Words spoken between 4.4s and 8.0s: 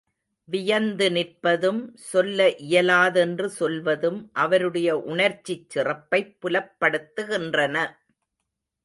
அவருடைய உணர்ச்சிச் சிறப்பைப் புலப்படுத்துகின்றன.